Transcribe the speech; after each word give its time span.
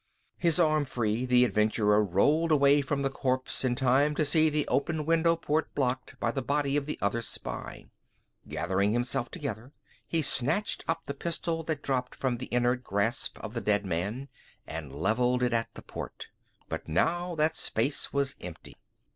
His 0.39 0.59
arm 0.59 0.85
free, 0.85 1.27
the 1.27 1.45
adventurer 1.45 2.03
rolled 2.03 2.51
away 2.51 2.81
from 2.81 3.03
the 3.03 3.09
corpse 3.11 3.63
in 3.63 3.75
time 3.75 4.15
to 4.15 4.25
see 4.25 4.49
the 4.49 4.67
open 4.67 5.05
window 5.05 5.35
port 5.35 5.71
blocked 5.75 6.19
by 6.19 6.31
the 6.31 6.41
body 6.41 6.75
of 6.75 6.87
the 6.87 6.97
other 7.03 7.21
spy. 7.21 7.85
Gathering 8.47 8.93
himself 8.93 9.29
together, 9.29 9.73
he 10.07 10.23
snatched 10.23 10.83
up 10.87 11.05
the 11.05 11.13
pistol 11.13 11.61
that 11.65 11.83
dropped 11.83 12.15
from 12.15 12.37
the 12.37 12.49
inert 12.51 12.83
grasp 12.83 13.37
of 13.41 13.53
the 13.53 13.61
dead 13.61 13.85
man, 13.85 14.27
and 14.65 14.91
levelled 14.91 15.43
it 15.43 15.53
at 15.53 15.71
the 15.75 15.83
port. 15.83 16.29
But 16.67 16.87
now 16.87 17.35
that 17.35 17.55
space 17.55 18.11
was 18.11 18.35
empty. 18.41 18.77